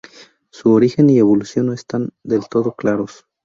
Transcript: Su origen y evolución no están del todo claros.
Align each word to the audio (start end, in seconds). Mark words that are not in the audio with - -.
Su 0.49 0.71
origen 0.73 1.11
y 1.11 1.19
evolución 1.19 1.67
no 1.67 1.73
están 1.73 2.09
del 2.23 2.47
todo 2.49 2.73
claros. 2.73 3.27